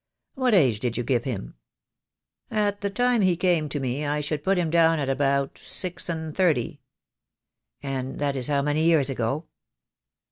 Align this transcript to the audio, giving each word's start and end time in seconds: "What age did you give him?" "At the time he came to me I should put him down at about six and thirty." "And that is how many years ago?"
"What 0.33 0.55
age 0.55 0.79
did 0.79 0.97
you 0.97 1.03
give 1.03 1.25
him?" 1.25 1.57
"At 2.49 2.81
the 2.81 2.89
time 2.89 3.21
he 3.21 3.37
came 3.37 3.69
to 3.69 3.79
me 3.79 4.03
I 4.03 4.19
should 4.19 4.43
put 4.43 4.57
him 4.57 4.71
down 4.71 4.97
at 4.97 5.09
about 5.09 5.59
six 5.59 6.09
and 6.09 6.35
thirty." 6.35 6.81
"And 7.83 8.17
that 8.17 8.35
is 8.35 8.47
how 8.47 8.63
many 8.63 8.83
years 8.85 9.11
ago?" 9.11 9.45